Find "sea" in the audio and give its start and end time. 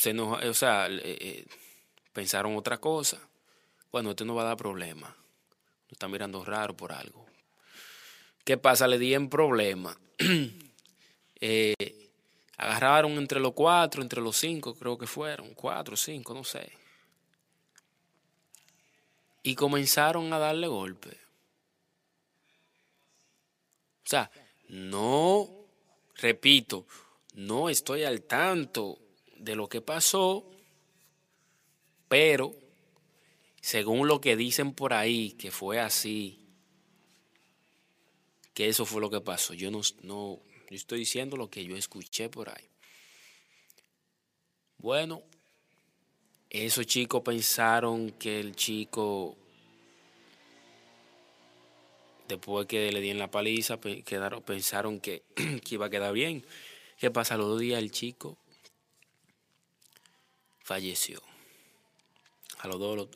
0.54-0.88, 24.08-24.30